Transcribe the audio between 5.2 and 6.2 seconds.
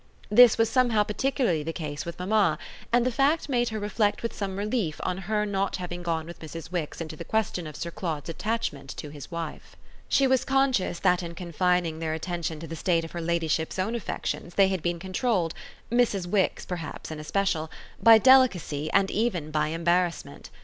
her not having